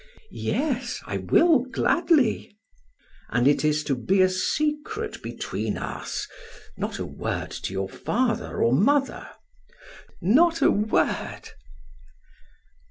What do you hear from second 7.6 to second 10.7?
your father or mother." "Not